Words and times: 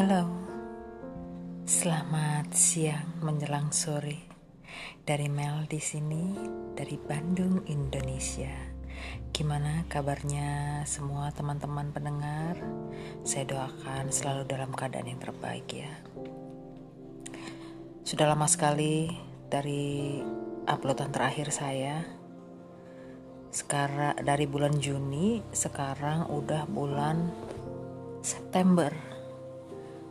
Halo, 0.00 0.24
selamat 1.68 2.56
siang 2.56 3.20
menjelang 3.20 3.68
sore. 3.68 4.32
Dari 5.04 5.28
Mel 5.28 5.68
di 5.68 5.76
sini, 5.76 6.32
dari 6.72 6.96
Bandung, 6.96 7.68
Indonesia. 7.68 8.48
Gimana 9.28 9.84
kabarnya 9.92 10.80
semua 10.88 11.28
teman-teman 11.36 11.92
pendengar? 11.92 12.56
Saya 13.28 13.44
doakan 13.44 14.08
selalu 14.08 14.48
dalam 14.48 14.72
keadaan 14.72 15.04
yang 15.04 15.20
terbaik 15.20 15.68
ya. 15.68 15.92
Sudah 18.00 18.24
lama 18.24 18.48
sekali 18.48 19.04
dari 19.52 20.16
uploadan 20.64 21.12
terakhir 21.12 21.52
saya. 21.52 22.08
Sekarang 23.52 24.16
dari 24.16 24.48
bulan 24.48 24.80
Juni, 24.80 25.44
sekarang 25.52 26.32
udah 26.32 26.64
bulan 26.72 27.28
September 28.24 29.09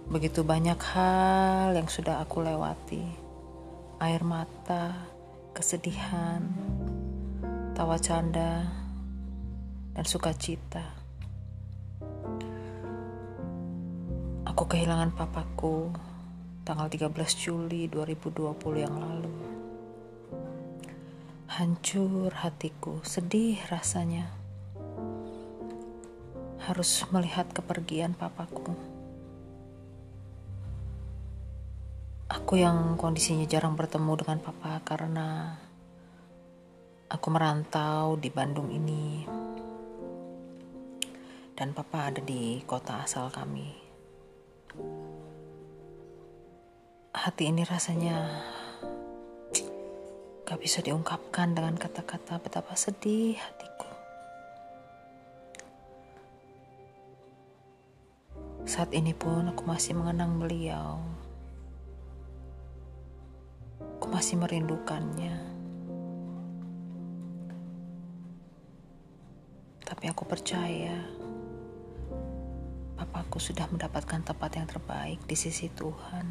Begitu 0.10 0.42
banyak 0.42 0.82
hal 0.90 1.78
yang 1.78 1.86
sudah 1.86 2.18
aku 2.18 2.42
lewati. 2.42 3.06
Air 4.02 4.26
mata, 4.26 5.06
kesedihan, 5.54 6.42
tawa 7.78 7.94
canda, 8.02 8.66
dan 9.94 10.06
sukacita. 10.10 10.82
Aku 14.50 14.66
kehilangan 14.66 15.14
papaku 15.14 15.94
tanggal 16.66 16.90
13 16.90 17.14
Juli 17.38 17.86
2020 17.86 18.82
yang 18.82 18.98
lalu. 18.98 19.38
Hancur 21.54 22.34
hatiku, 22.34 22.98
sedih 23.06 23.62
rasanya. 23.70 24.26
Harus 26.66 27.06
melihat 27.14 27.46
kepergian 27.54 28.18
papaku. 28.18 28.99
Aku 32.30 32.62
yang 32.62 32.94
kondisinya 32.94 33.50
jarang 33.50 33.74
bertemu 33.74 34.22
dengan 34.22 34.38
papa 34.38 34.86
karena 34.86 35.58
aku 37.10 37.28
merantau 37.34 38.22
di 38.22 38.30
Bandung 38.30 38.70
ini. 38.70 39.26
Dan 41.58 41.74
papa 41.74 42.14
ada 42.14 42.22
di 42.22 42.62
kota 42.70 43.02
asal 43.02 43.34
kami. 43.34 43.74
Hati 47.18 47.50
ini 47.50 47.66
rasanya 47.66 48.46
gak 50.46 50.62
bisa 50.62 50.86
diungkapkan 50.86 51.58
dengan 51.58 51.82
kata-kata 51.82 52.38
betapa 52.46 52.78
sedih 52.78 53.42
hatiku. 53.42 53.90
Saat 58.70 58.94
ini 58.94 59.18
pun 59.18 59.50
aku 59.50 59.66
masih 59.66 59.98
mengenang 59.98 60.38
beliau 60.38 61.02
masih 64.10 64.42
merindukannya. 64.42 65.38
Tapi 69.86 70.06
aku 70.10 70.24
percaya 70.26 70.98
papaku 72.98 73.38
sudah 73.38 73.70
mendapatkan 73.70 74.22
tempat 74.26 74.52
yang 74.58 74.68
terbaik 74.70 75.22
di 75.30 75.38
sisi 75.38 75.70
Tuhan. 75.74 76.26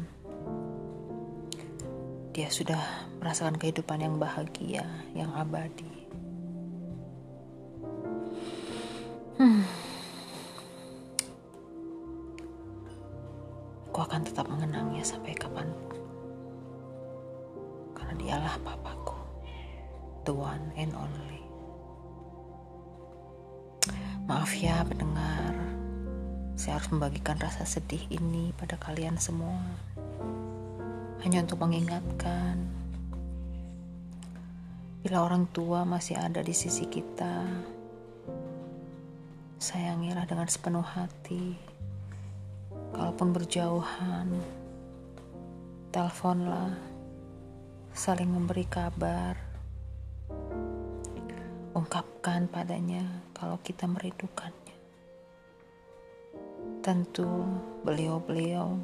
Dia 2.35 2.47
sudah 2.51 2.79
merasakan 3.19 3.59
kehidupan 3.59 3.99
yang 3.99 4.15
bahagia, 4.15 4.85
yang 5.15 5.31
abadi. 5.35 6.07
Hmm. 9.39 9.63
Aku 13.89 13.99
akan 14.03 14.21
tetap 14.23 14.47
mengenangnya 14.47 15.03
sampai 15.03 15.35
kapan 15.35 15.67
pun 15.75 15.88
dialah 18.29 18.61
papaku, 18.61 19.17
the 20.21 20.29
one 20.29 20.69
and 20.77 20.93
only. 20.93 21.41
Maaf 24.29 24.53
ya 24.53 24.85
pendengar, 24.85 25.57
saya 26.53 26.77
harus 26.77 26.93
membagikan 26.93 27.41
rasa 27.41 27.65
sedih 27.65 28.05
ini 28.13 28.53
pada 28.53 28.77
kalian 28.77 29.17
semua. 29.17 29.57
Hanya 31.25 31.41
untuk 31.41 31.57
mengingatkan, 31.57 32.69
bila 35.01 35.25
orang 35.25 35.49
tua 35.49 35.81
masih 35.81 36.21
ada 36.21 36.45
di 36.45 36.53
sisi 36.53 36.85
kita, 36.85 37.49
sayangilah 39.57 40.29
dengan 40.29 40.45
sepenuh 40.45 40.85
hati. 40.85 41.57
Kalaupun 42.93 43.33
berjauhan, 43.33 44.29
teleponlah 45.89 46.98
saling 47.99 48.31
memberi 48.31 48.63
kabar, 48.63 49.35
ungkapkan 51.75 52.47
padanya 52.47 53.03
kalau 53.35 53.59
kita 53.59 53.91
merindukannya. 53.91 54.77
Tentu 56.79 57.27
beliau-beliau 57.83 58.79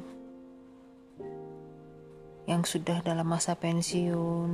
yang 2.44 2.60
sudah 2.68 3.00
dalam 3.00 3.24
masa 3.24 3.56
pensiun, 3.56 4.52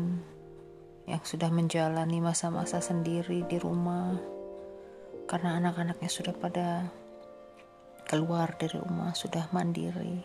yang 1.10 1.22
sudah 1.26 1.50
menjalani 1.50 2.22
masa-masa 2.22 2.78
sendiri 2.78 3.42
di 3.50 3.58
rumah, 3.58 4.14
karena 5.26 5.58
anak-anaknya 5.58 6.06
sudah 6.06 6.38
pada 6.38 6.86
keluar 8.06 8.54
dari 8.62 8.78
rumah, 8.78 9.10
sudah 9.10 9.42
mandiri. 9.50 10.22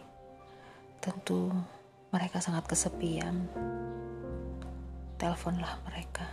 Tentu 1.02 1.50
mereka 2.14 2.38
sangat 2.38 2.69
kesepian 2.69 3.50
teleponlah 5.17 5.81
mereka. 5.89 6.29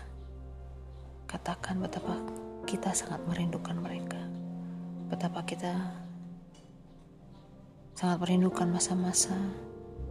Katakan 1.24 1.80
betapa 1.80 2.20
kita 2.68 2.92
sangat 2.92 3.24
merindukan 3.24 3.72
mereka. 3.80 4.20
Betapa 5.08 5.40
kita 5.48 5.72
sangat 7.96 8.20
merindukan 8.20 8.68
masa-masa 8.68 9.32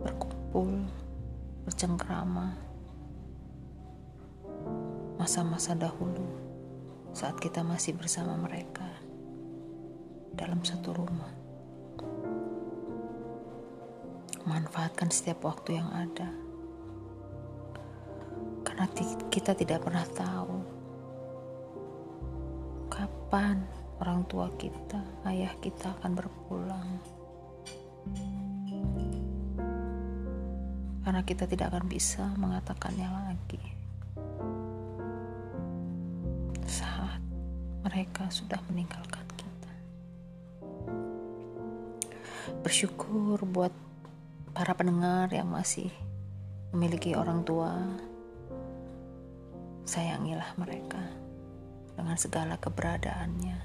berkumpul, 0.01 0.89
bercengkrama, 1.69 2.57
masa-masa 5.21 5.77
dahulu 5.77 6.25
saat 7.13 7.37
kita 7.37 7.61
masih 7.61 7.93
bersama 7.93 8.33
mereka 8.41 8.89
dalam 10.33 10.65
satu 10.65 10.97
rumah. 10.97 11.29
Manfaatkan 14.49 15.13
setiap 15.13 15.45
waktu 15.45 15.77
yang 15.77 15.87
ada 15.93 16.42
karena 18.83 19.31
kita 19.31 19.55
tidak 19.55 19.79
pernah 19.87 20.03
tahu 20.11 20.59
kapan 22.91 23.63
orang 24.03 24.27
tua 24.27 24.51
kita, 24.59 24.99
ayah 25.23 25.55
kita 25.63 25.95
akan 25.95 26.11
berpulang. 26.11 26.89
Karena 30.99 31.23
kita 31.23 31.47
tidak 31.47 31.71
akan 31.71 31.87
bisa 31.87 32.27
mengatakannya 32.35 33.07
lagi. 33.07 33.63
Saat 36.67 37.23
mereka 37.87 38.27
sudah 38.27 38.59
meninggalkan 38.67 39.23
kita. 39.39 39.73
Bersyukur 42.59 43.39
buat 43.47 43.71
para 44.51 44.75
pendengar 44.75 45.31
yang 45.31 45.47
masih 45.47 45.87
memiliki 46.75 47.15
orang 47.15 47.47
tua 47.47 47.79
sayangilah 49.83 50.55
mereka 50.55 51.03
dengan 51.93 52.17
segala 52.17 52.55
keberadaannya. 52.57 53.57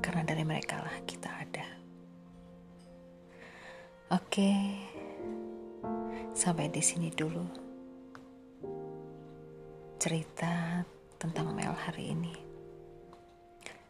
Karena 0.00 0.22
dari 0.24 0.44
mereka 0.44 0.80
lah 0.80 0.96
kita 1.08 1.30
ada. 1.32 1.66
Oke, 4.12 4.52
sampai 6.36 6.68
di 6.68 6.82
sini 6.84 7.08
dulu 7.08 7.64
cerita 9.96 10.84
tentang 11.16 11.56
Mel 11.56 11.72
hari 11.72 12.12
ini. 12.12 12.34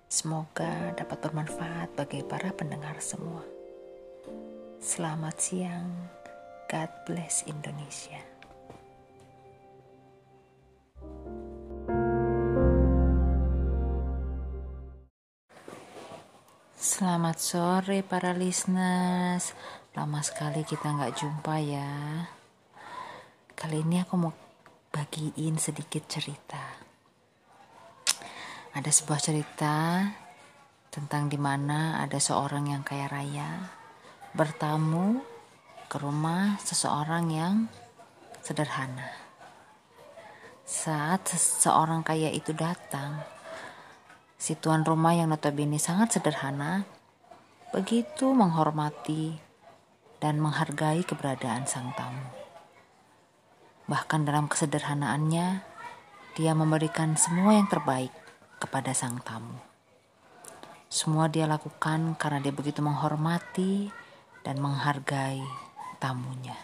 Semoga 0.06 0.94
dapat 0.94 1.18
bermanfaat 1.26 1.98
bagi 1.98 2.22
para 2.22 2.54
pendengar 2.54 3.02
semua. 3.02 3.42
Selamat 4.78 5.34
siang. 5.42 5.90
God 6.70 6.90
bless 7.02 7.42
Indonesia. 7.50 8.33
Selamat 17.14 17.38
sore 17.38 18.02
para 18.02 18.34
listeners. 18.34 19.54
Lama 19.94 20.18
sekali 20.18 20.66
kita 20.66 20.98
nggak 20.98 21.14
jumpa 21.14 21.62
ya. 21.62 22.26
Kali 23.54 23.86
ini 23.86 24.02
aku 24.02 24.18
mau 24.18 24.34
bagiin 24.90 25.54
sedikit 25.54 26.10
cerita. 26.10 26.74
Ada 28.74 28.90
sebuah 28.90 29.20
cerita 29.22 30.02
Tentang 30.90 31.30
di 31.30 31.38
mana 31.38 32.02
ada 32.02 32.18
seorang 32.18 32.74
yang 32.74 32.82
kaya 32.82 33.06
raya 33.06 33.62
bertamu 34.34 35.22
ke 35.86 36.02
rumah 36.02 36.58
seseorang 36.66 37.30
yang 37.30 37.70
sederhana. 38.42 39.14
Saat 40.66 41.30
seseorang 41.30 42.02
kaya 42.02 42.34
itu 42.34 42.50
datang, 42.50 43.22
si 44.34 44.58
tuan 44.58 44.82
rumah 44.82 45.14
yang 45.14 45.30
notabene 45.30 45.78
sangat 45.78 46.18
sederhana 46.18 46.93
begitu 47.74 48.30
menghormati 48.30 49.34
dan 50.22 50.38
menghargai 50.38 51.02
keberadaan 51.02 51.66
sang 51.66 51.90
tamu. 51.98 52.22
Bahkan 53.90 54.22
dalam 54.22 54.46
kesederhanaannya, 54.46 55.58
dia 56.38 56.52
memberikan 56.54 57.18
semua 57.18 57.58
yang 57.58 57.66
terbaik 57.66 58.14
kepada 58.62 58.94
sang 58.94 59.18
tamu. 59.26 59.58
Semua 60.86 61.26
dia 61.26 61.50
lakukan 61.50 62.14
karena 62.14 62.38
dia 62.38 62.54
begitu 62.54 62.78
menghormati 62.78 63.90
dan 64.46 64.62
menghargai 64.62 65.42
tamunya. 65.98 66.54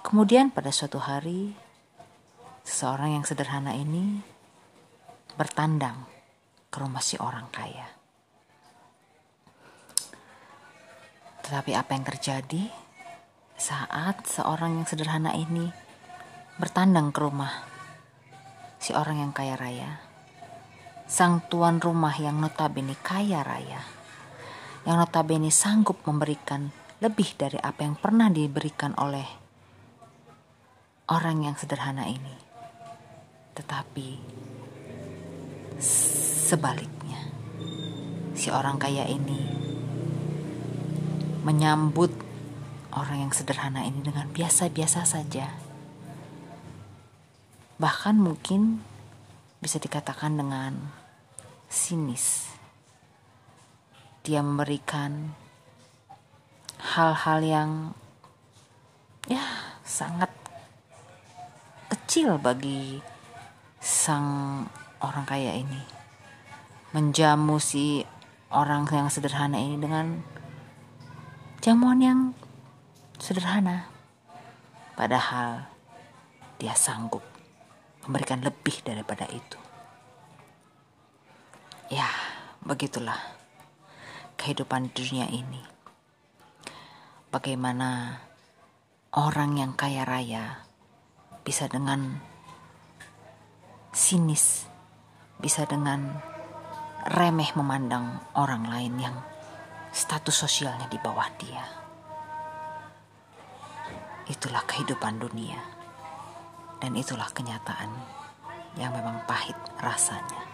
Kemudian 0.00 0.48
pada 0.48 0.72
suatu 0.72 0.96
hari, 0.96 1.52
seseorang 2.64 3.20
yang 3.20 3.24
sederhana 3.28 3.76
ini 3.76 4.24
bertandang 5.36 6.19
ke 6.70 6.76
rumah 6.78 7.02
si 7.02 7.18
orang 7.18 7.50
kaya. 7.50 7.86
Tetapi 11.42 11.74
apa 11.74 11.90
yang 11.98 12.06
terjadi 12.06 12.70
saat 13.58 14.22
seorang 14.24 14.78
yang 14.80 14.86
sederhana 14.86 15.34
ini 15.34 15.68
bertandang 16.62 17.10
ke 17.10 17.18
rumah 17.20 17.66
si 18.78 18.94
orang 18.94 19.20
yang 19.20 19.32
kaya 19.34 19.58
raya. 19.58 19.98
Sang 21.10 21.42
tuan 21.50 21.82
rumah 21.82 22.14
yang 22.16 22.38
notabene 22.38 22.94
kaya 23.02 23.42
raya. 23.42 23.82
Yang 24.86 24.96
notabene 25.04 25.50
sanggup 25.50 26.00
memberikan 26.06 26.70
lebih 27.02 27.34
dari 27.34 27.58
apa 27.58 27.82
yang 27.82 27.98
pernah 27.98 28.30
diberikan 28.30 28.94
oleh 28.94 29.26
orang 31.10 31.50
yang 31.50 31.58
sederhana 31.58 32.06
ini. 32.06 32.36
Tetapi 33.58 34.08
sebaliknya, 35.80 37.32
si 38.36 38.52
orang 38.52 38.76
kaya 38.76 39.08
ini 39.08 39.58
menyambut 41.40 42.12
orang 42.92 43.26
yang 43.26 43.32
sederhana 43.32 43.82
ini 43.88 44.04
dengan 44.04 44.28
biasa-biasa 44.28 45.08
saja 45.08 45.70
bahkan 47.80 48.20
mungkin 48.20 48.84
bisa 49.64 49.80
dikatakan 49.80 50.36
dengan 50.36 50.92
sinis. 51.72 52.52
Dia 54.20 54.44
memberikan 54.44 55.32
hal-hal 56.76 57.40
yang 57.40 57.70
ya 59.24 59.40
sangat 59.80 60.28
kecil 61.88 62.36
bagi 62.36 63.00
sang 63.80 64.68
orang 65.00 65.24
kaya 65.24 65.56
ini. 65.56 65.82
Menjamu 66.92 67.56
si 67.60 68.04
orang 68.50 68.86
yang 68.90 69.08
sederhana 69.08 69.56
ini 69.56 69.76
dengan 69.80 70.20
jamuan 71.60 72.00
yang 72.00 72.20
sederhana. 73.20 73.88
Padahal 74.96 75.68
dia 76.60 76.76
sanggup 76.76 77.24
memberikan 78.04 78.40
lebih 78.44 78.80
daripada 78.84 79.24
itu. 79.28 79.58
Ya, 81.90 82.06
begitulah 82.62 83.18
kehidupan 84.38 84.94
dunia 84.94 85.26
ini. 85.26 85.60
Bagaimana 87.30 88.20
orang 89.14 89.58
yang 89.58 89.72
kaya 89.74 90.06
raya 90.06 90.64
bisa 91.42 91.66
dengan 91.66 92.22
sinis, 93.90 94.69
bisa 95.40 95.64
dengan 95.64 96.20
remeh 97.08 97.50
memandang 97.56 98.20
orang 98.36 98.68
lain 98.68 98.94
yang 99.00 99.16
status 99.90 100.46
sosialnya 100.46 100.86
di 100.86 101.00
bawah 101.00 101.28
dia. 101.40 101.64
Itulah 104.28 104.62
kehidupan 104.68 105.18
dunia. 105.18 105.58
Dan 106.80 106.96
itulah 106.96 107.28
kenyataan 107.28 107.92
yang 108.80 108.88
memang 108.96 109.20
pahit 109.28 109.56
rasanya. 109.84 110.48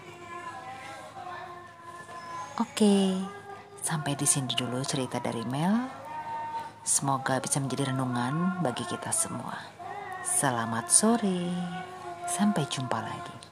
Oke, 2.58 3.14
sampai 3.78 4.18
di 4.18 4.26
sini 4.26 4.50
dulu 4.58 4.82
cerita 4.82 5.22
dari 5.22 5.46
Mel. 5.46 5.86
Semoga 6.82 7.38
bisa 7.38 7.62
menjadi 7.62 7.94
renungan 7.94 8.58
bagi 8.58 8.82
kita 8.90 9.14
semua. 9.14 9.54
Selamat 10.26 10.90
sore, 10.90 11.46
sampai 12.26 12.66
jumpa 12.66 12.98
lagi. 12.98 13.45